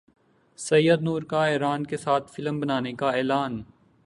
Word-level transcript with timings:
سید 0.59 1.01
نور 1.01 1.21
کا 1.21 1.45
ایران 1.45 1.85
کے 1.85 1.97
ساتھ 1.97 2.31
فلم 2.31 2.59
بنانے 2.59 2.93
کا 2.93 3.09
اعلان 3.11 3.61